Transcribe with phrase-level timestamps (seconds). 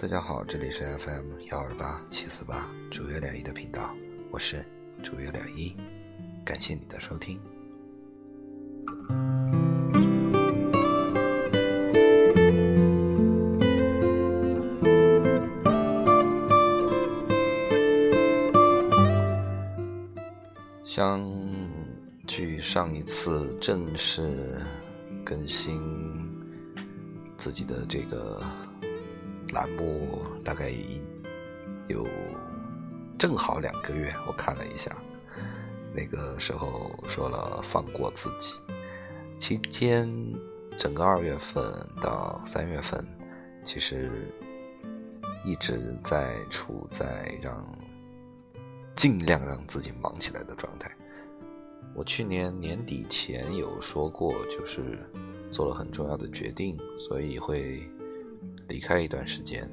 [0.00, 3.92] 大家好，这里是 FM 幺二八七四八主月两一的频道，
[4.30, 4.64] 我是
[5.02, 5.74] 主月两一，
[6.44, 7.40] 感谢你的收听。
[20.84, 21.28] 相
[22.24, 24.62] 距上一次正式
[25.24, 25.82] 更新
[27.36, 28.40] 自己的这个。
[29.52, 30.72] 栏目大概
[31.88, 32.06] 有
[33.18, 34.96] 正好两个月，我看了一下，
[35.94, 38.54] 那个时候说了放过自己。
[39.38, 40.08] 期间
[40.76, 41.64] 整个二月份
[42.00, 43.04] 到三月份，
[43.64, 44.30] 其实
[45.44, 47.66] 一直在处在让
[48.94, 50.90] 尽量让自己忙起来的状态。
[51.94, 54.98] 我去年年底前有说过，就是
[55.50, 57.90] 做了很重要的决定，所以会。
[58.68, 59.68] 离开一段时间，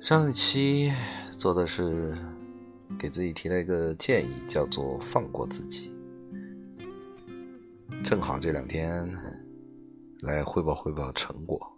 [0.00, 0.90] 上一期
[1.36, 2.16] 做的是
[2.98, 5.92] 给自己提了一个建议，叫做放过自己。
[8.02, 9.10] 正好这两天
[10.20, 11.71] 来汇报汇报成果。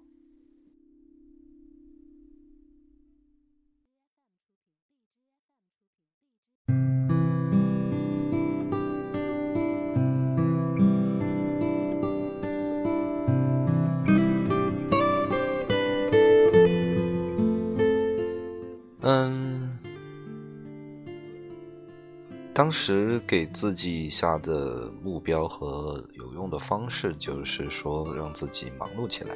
[22.64, 29.34] 当时给自己下的目标和有用的方式，就是说让自己忙碌起来，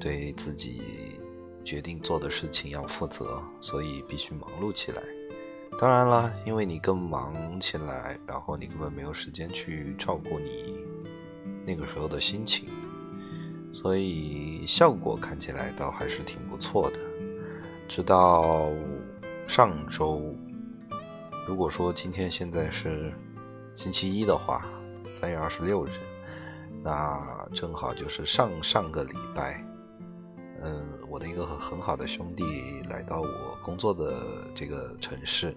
[0.00, 0.82] 对自己
[1.64, 5.00] 决定做的事情要负责，所以必须忙碌起来。
[5.78, 10.74] 当然了，因为你更忙起来，然后你根本没有时间去照顾你
[11.64, 12.68] 那个时候的心情，
[13.72, 16.98] 所以效果看起来倒还是挺不错的。
[17.86, 18.70] 直到
[19.46, 20.34] 上周，
[21.50, 23.12] 如果说今天现在是
[23.74, 24.64] 星期一的话，
[25.12, 25.90] 三月二十六日，
[26.80, 29.60] 那正好就是上上个礼拜，
[30.62, 32.44] 嗯，我的一个很好的兄弟
[32.88, 35.52] 来到我工作的这个城市。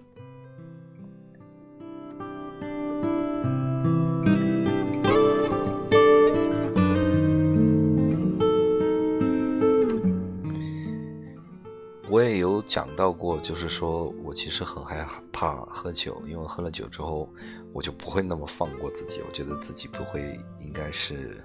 [12.66, 17.28] 讲到过，就是说我其实很害怕喝酒，因为喝了酒之后，
[17.72, 19.20] 我就不会那么放过自己。
[19.26, 21.40] 我觉得自己不会应该是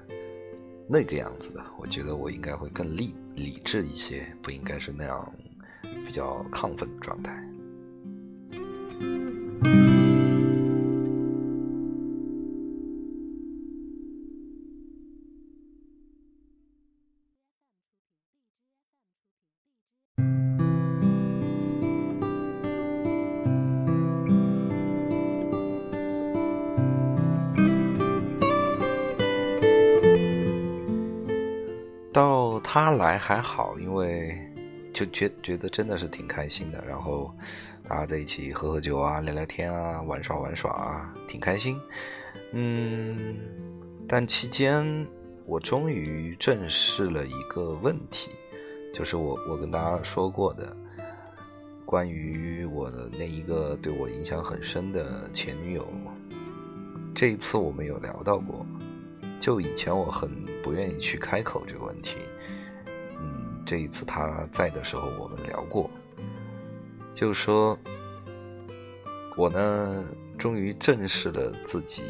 [0.87, 5.33] 那个样子的，我觉得我应该会更理理智一些，不应该是那样
[6.05, 7.45] 比较亢奋的状态。
[32.71, 34.39] 他来还好，因为
[34.93, 36.85] 就觉觉得真的是挺开心的。
[36.87, 37.35] 然后
[37.83, 41.81] 大家在一起喝喝酒啊，聊聊天啊，玩耍玩耍啊，挺开心。
[42.51, 43.35] 嗯，
[44.07, 44.85] 但期间
[45.47, 48.29] 我终于正视了一个问题，
[48.93, 50.77] 就是我我跟大家说过的，
[51.87, 55.91] 关于我的那一个对我影响很深的前女友。
[57.15, 58.63] 这一次我们有聊到过。
[59.39, 60.29] 就以前我很
[60.61, 62.17] 不愿意去开口这个问题，
[63.69, 65.87] 这一次他在的时候我们聊过，
[67.13, 67.77] 就说，
[69.37, 70.03] 我呢
[70.39, 72.01] 终于正视了自己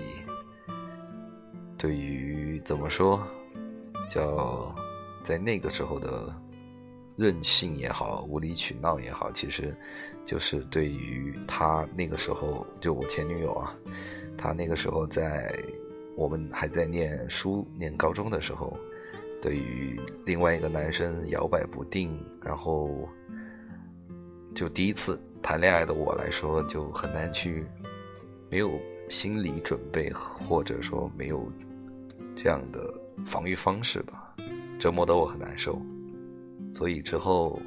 [1.78, 3.22] 对于怎么说，
[4.10, 4.74] 叫
[5.22, 6.34] 在那个时候的
[7.18, 9.76] 任性也好，无理取闹也好，其实
[10.24, 13.76] 就是对于他那个时候就我前女友啊，
[14.38, 15.54] 他那个时候在。
[16.16, 18.78] 我们还在念书、念高中的时候，
[19.42, 23.08] 对于另外一个男生摇摆不定，然后
[24.54, 27.66] 就第一次谈恋爱的我来说，就很难去
[28.50, 31.50] 没有心理准备，或者说没有
[32.36, 32.94] 这样的
[33.26, 34.36] 防御方式吧，
[34.78, 35.82] 折磨得我很难受。
[36.72, 37.60] 所以之后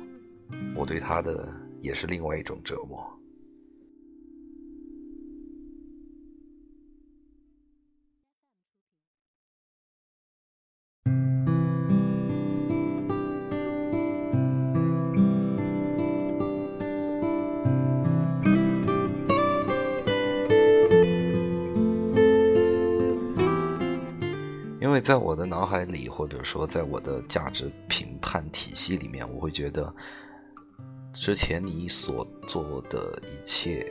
[0.77, 1.49] 我对他的
[1.81, 3.05] 也是另外一种折磨。
[25.03, 29.93] 在我的脑海里，或者说在我的价值评判体系里面，我会觉得
[31.13, 33.85] 之前你所做的一切，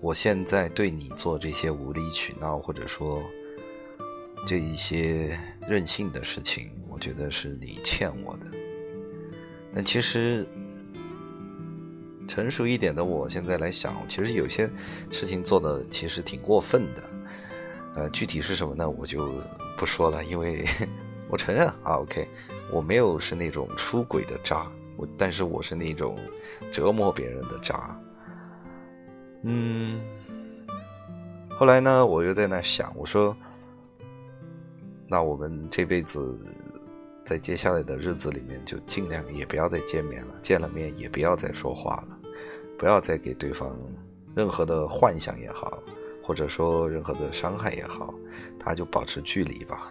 [0.00, 3.20] 我现在对你做这些无理取闹，或者说
[4.46, 5.38] 这一些
[5.68, 8.46] 任性的事情，我觉得是你欠我的。
[9.74, 10.46] 但其实。
[12.28, 14.70] 成熟一点的我，现在来想，其实有些
[15.10, 17.02] 事情做的其实挺过分的，
[17.94, 18.88] 呃，具体是什么呢？
[18.88, 19.30] 我就
[19.76, 20.64] 不说了，因为
[21.28, 22.28] 我承认啊，OK，
[22.72, 26.18] 我没有是那种出轨的渣，我但是我是那种
[26.70, 27.98] 折磨别人的渣。
[29.42, 30.00] 嗯，
[31.50, 33.36] 后来呢，我又在那想，我说，
[35.06, 36.38] 那我们这辈子。
[37.24, 42.18] 在接下来的日子里面，就尽量也不要再见面了，见了面也不要再说话了，
[42.78, 43.78] 不要再给对方
[44.34, 45.78] 任何的幻想也好，
[46.28, 48.12] 或者说任何的伤害也好，
[48.58, 49.90] 他就保持距离吧。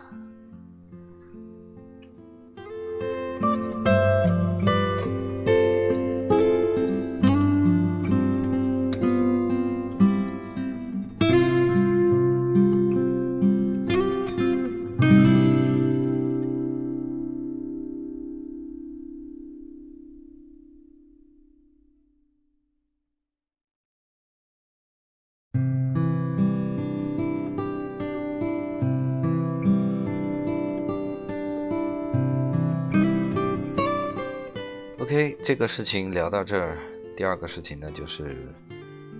[35.41, 36.77] 这个事情聊到这儿。
[37.15, 38.53] 第二个事情呢，就是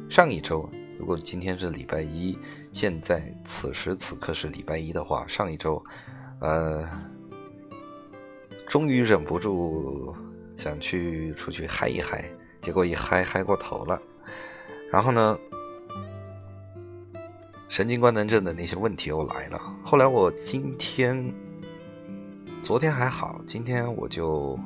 [0.09, 2.37] 上一周，如果今天是礼拜一，
[2.71, 5.83] 现在此时此刻是礼拜一的话，上一周，
[6.39, 6.87] 呃，
[8.67, 10.15] 终于忍不住
[10.55, 12.29] 想去出去嗨一嗨，
[12.61, 14.01] 结果一嗨嗨过头了，
[14.91, 15.39] 然后呢，
[17.69, 19.59] 神经官能症的那些问题又来了。
[19.83, 21.33] 后来我今天，
[22.61, 24.59] 昨天还好，今天我就。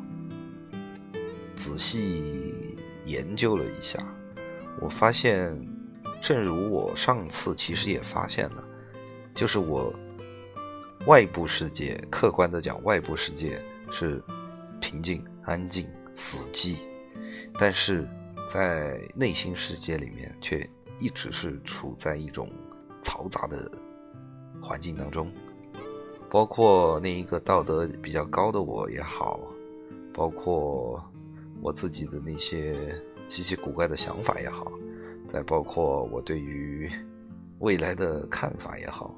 [1.61, 2.75] 仔细
[3.05, 4.03] 研究了一下，
[4.81, 5.55] 我发现，
[6.19, 8.63] 正如我上次其实也发现了，
[9.35, 9.93] 就是我
[11.05, 14.23] 外部世界，客观的讲，外部世界是
[14.79, 16.79] 平静、安静、死寂，
[17.59, 18.09] 但是
[18.49, 20.67] 在内心世界里面，却
[20.97, 22.51] 一直是处在一种
[23.03, 23.71] 嘈杂的
[24.59, 25.31] 环境当中，
[26.27, 29.39] 包括那一个道德比较高的我也好，
[30.11, 30.99] 包括。
[31.61, 32.75] 我自己的那些
[33.27, 34.71] 稀奇古怪的想法也好，
[35.27, 36.89] 再包括我对于
[37.59, 39.15] 未来的看法也好，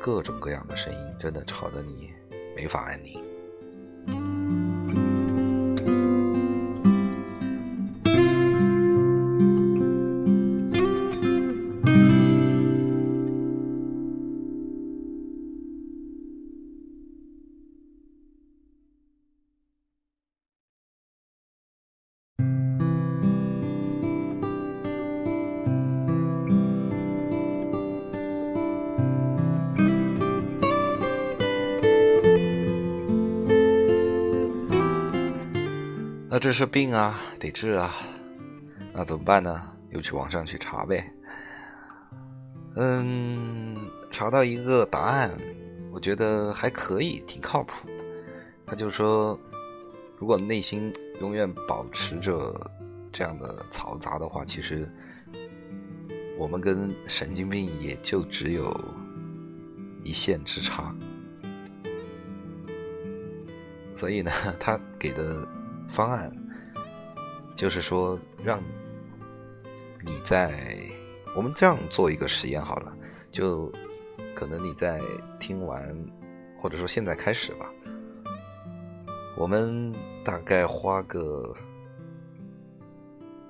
[0.00, 2.10] 各种各样的声音，真的吵得你
[2.56, 3.27] 没法安宁。
[36.38, 37.92] 这是病啊，得治啊，
[38.92, 39.72] 那怎么办呢？
[39.90, 41.12] 又去网上去查呗。
[42.76, 43.76] 嗯，
[44.10, 45.30] 查到一个答案，
[45.90, 47.88] 我觉得还可以，挺靠谱。
[48.66, 49.38] 他就说，
[50.16, 52.54] 如果内心永远保持着
[53.12, 54.88] 这样的嘈杂的话，其实
[56.38, 58.78] 我们跟神经病也就只有
[60.04, 60.94] 一线之差。
[63.94, 64.30] 所以呢，
[64.60, 65.48] 他给的。
[65.88, 66.30] 方案
[67.56, 68.62] 就是说，让
[70.04, 70.78] 你在
[71.34, 72.96] 我们这样做一个实验好了，
[73.30, 73.72] 就
[74.34, 75.00] 可能你在
[75.40, 75.92] 听完，
[76.56, 77.68] 或者说现在开始吧，
[79.36, 79.92] 我们
[80.24, 81.52] 大概花个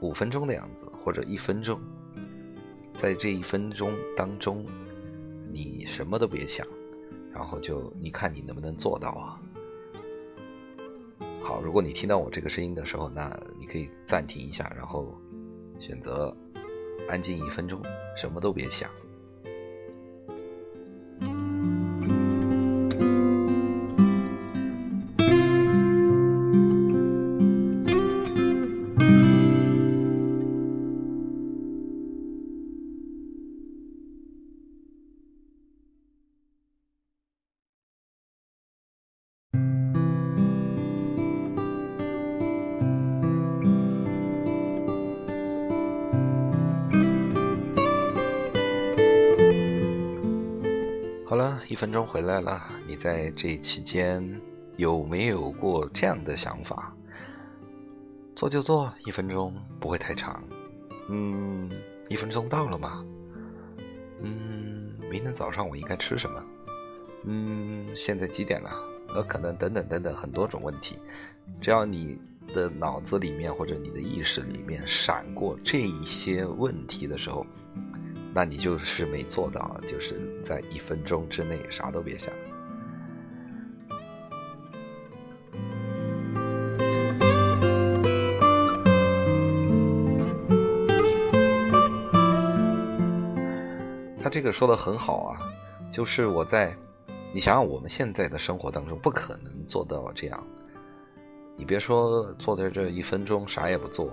[0.01, 1.79] 五分钟的样子，或者一分钟，
[2.97, 4.65] 在这一分钟当中，
[5.53, 6.67] 你什么都别想，
[7.33, 9.41] 然后就你看你能不能做到啊？
[11.49, 15.19] 好，如果你听到我这个声音的时候，那你可以暂停一下，然后
[15.79, 16.37] 选择
[17.09, 17.81] 安静一分钟，
[18.15, 18.91] 什么都别想。
[51.79, 52.61] 分钟回来了。
[52.89, 54.41] 你在这期间
[54.77, 56.93] 有没有过这样的想法？
[58.35, 60.43] 做就做，一分钟不会太长。
[61.09, 61.71] 嗯，
[62.09, 63.07] 一分钟到了吗？
[64.23, 66.45] 嗯，明天早上我应该吃什么？
[67.27, 68.73] 嗯，现在几点了？
[69.15, 70.97] 呃，可能等等等等很多种问题。
[71.61, 72.19] 只要你
[72.53, 77.47] 的脑子里面或者你的意识里面闪过这一些问题的时候。
[78.35, 82.33] 那你就是没做到，就是在一分钟之内啥都别想。
[94.21, 95.39] 他这个说的很好啊，
[95.91, 96.77] 就是我在，
[97.33, 100.47] 你想想我们现在的生活当中不可能做到这样。
[101.57, 104.13] 你别说坐在这一分钟啥也不做，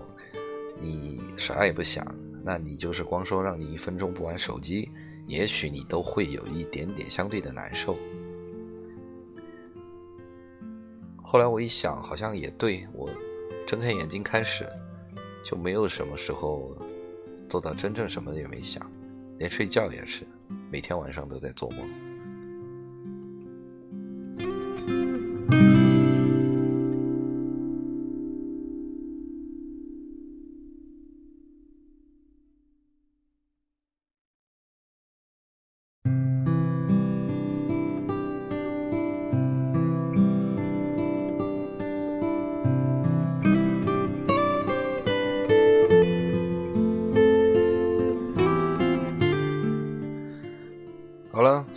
[0.80, 2.04] 你啥也不想。
[2.48, 4.92] 那你就是光说让你一分钟不玩手机，
[5.26, 7.98] 也许你都会有一点点相对的难受。
[11.24, 13.10] 后来我一想，好像也对我
[13.66, 14.64] 睁开眼睛开始，
[15.44, 16.78] 就没有什么时候
[17.50, 18.88] 做到真正什么也没想，
[19.40, 20.24] 连睡觉也是，
[20.70, 22.05] 每天晚上都在做梦。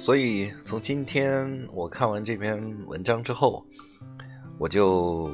[0.09, 3.63] 所以从今天我看完这篇文章之后，
[4.57, 5.31] 我就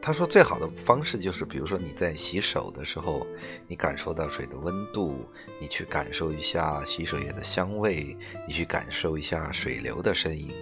[0.00, 3.26] 他说最好的方式就是，比如说你在洗手的时候，
[3.66, 5.26] 你感受到水的温度，
[5.60, 10.54] 你去感受一下洗手液的香味，你去感受一下水流的声音，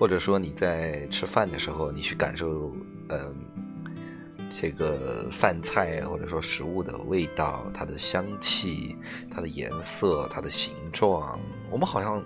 [0.00, 2.72] 或者说你在吃饭的时候，你去感受，
[3.10, 3.53] 嗯。
[4.50, 8.96] 这个饭菜或者说食物的味道，它的香气，
[9.30, 12.24] 它的颜色，它的形状，我们好像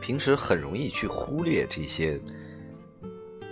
[0.00, 2.20] 平时很容易去忽略这些，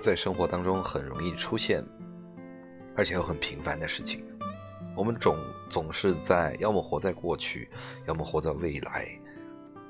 [0.00, 1.84] 在生活当中很容易出现，
[2.94, 4.24] 而且又很平凡的事情。
[4.96, 5.36] 我们总
[5.68, 7.68] 总是在要么活在过去，
[8.06, 9.08] 要么活在未来，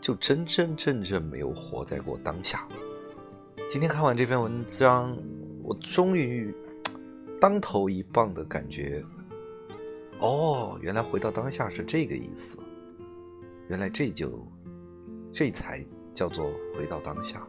[0.00, 2.66] 就真真正正没有活在过当下。
[3.68, 5.16] 今天看完这篇文章，
[5.62, 6.54] 我终于。
[7.40, 9.04] 当头一棒的感觉，
[10.18, 12.56] 哦，原来回到当下是这个意思，
[13.68, 14.46] 原来这就，
[15.32, 17.46] 这才叫做回到当下。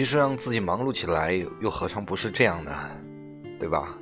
[0.00, 2.72] 其实让自己忙碌起来，又何尝不是这样呢？
[3.58, 3.98] 对吧？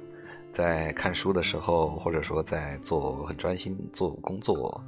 [0.52, 4.81] 在看书的时候，或者说在做很专心做工作，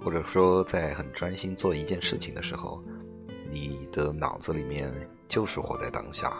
[0.00, 2.80] 或者说在很专心做一件事情的时候，
[3.50, 4.88] 你的脑子里面
[5.26, 6.32] 就是活在当下，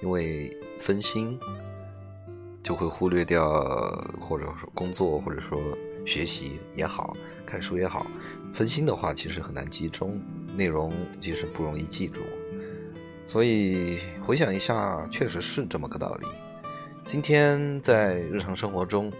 [0.00, 1.38] 因为分心
[2.62, 3.46] 就会忽略掉，
[4.18, 5.60] 或者说工作，或者说
[6.06, 8.06] 学习也好看书也好，
[8.54, 10.18] 分心的话其实很难集中，
[10.56, 12.22] 内容其实不容易记住。
[13.30, 16.26] 所以回想一下，确实是这么个道理。
[17.04, 19.12] 今天在日常生活中，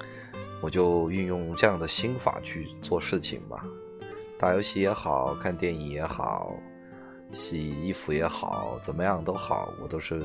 [0.61, 3.63] 我就运用这样的心法去做事情嘛，
[4.37, 6.53] 打游戏也好看电影也好，
[7.31, 10.21] 洗衣服也好，怎么样都好，我都是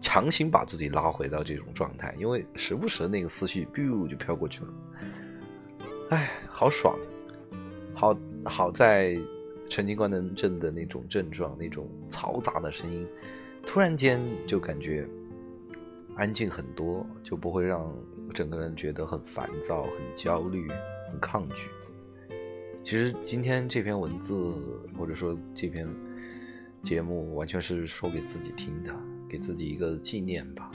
[0.00, 4.68] 强行把自己拉回到这种状态，因为时不时那个思绪 biu 就飘过去了。
[6.10, 6.96] 哎，好爽，
[7.92, 9.18] 好好在。
[9.68, 13.06] 神经官能症的那种症状，那种嘈杂的声音，
[13.64, 15.06] 突然间就感觉
[16.16, 17.94] 安静很多，就不会让
[18.34, 20.68] 整个人觉得很烦躁、很焦虑、
[21.10, 21.68] 很抗拒。
[22.82, 24.34] 其实今天这篇文字，
[24.96, 25.86] 或者说这篇
[26.82, 28.94] 节目，完全是说给自己听的，
[29.28, 30.70] 给自己一个纪念吧。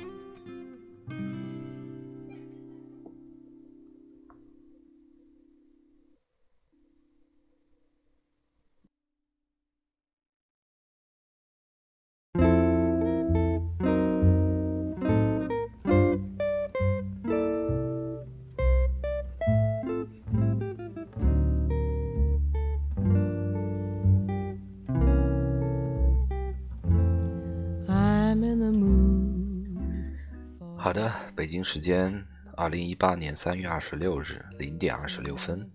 [30.83, 32.25] 好的，北京时间
[32.57, 35.65] 二零一八年三月二十六日零点二十六分，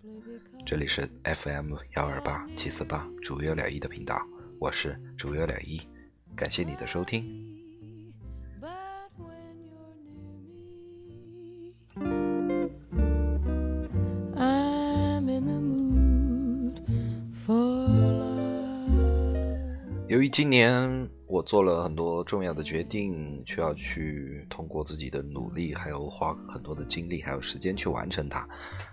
[0.66, 4.20] 这里是 FM 幺二八七四八主约两一的频道，
[4.58, 5.80] 我是主约两一，
[6.36, 7.24] 感谢你的收听。
[20.06, 28.48] 由于今年我做了很多重要的决定，需要去通过自己的努力，还有花很多的精力还有时间去完成它，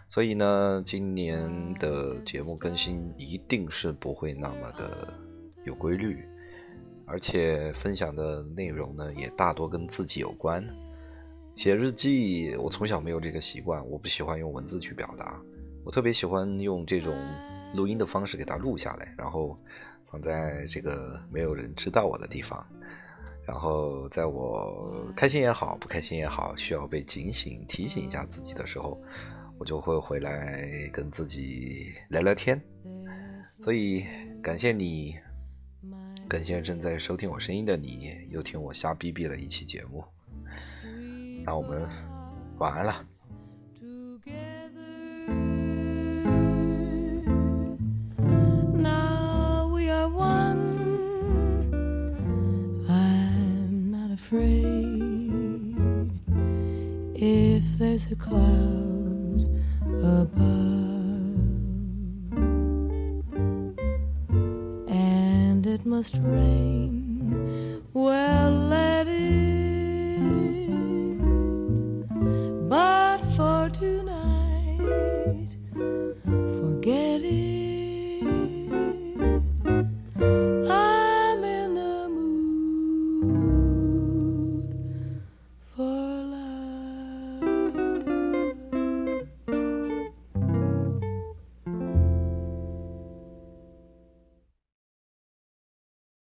[0.10, 5.14] 所以呢，今年的节目更新一定是不会那么的
[5.64, 6.26] 有规律，
[7.06, 10.62] 而且分享的内容呢也大多跟自己有关。
[11.56, 15.42] 写日记，我从小没有这个习惯，我不喜欢用文字去表达，
[15.86, 17.16] 我特别喜欢用这种
[17.74, 19.58] 录音的方式给它录下来，然后。
[20.16, 22.66] 放在这个没有人知道我的地方，
[23.46, 28.98] 然后在我开心也好，不开心也好，需要被警醒提醒一下自己的时候，
[29.58, 32.62] 我就会回来跟自己聊聊天。
[33.60, 34.06] 所以
[34.42, 35.18] 感谢你，
[36.30, 40.02] 感谢正在收听我声音的你，又听我瞎逼逼了一期节目。
[41.44, 41.86] 那我们
[42.60, 43.06] 晚安了。
[57.96, 59.48] There's a cloud
[60.04, 60.34] above,
[64.90, 67.82] and it must rain.
[67.94, 68.52] Well,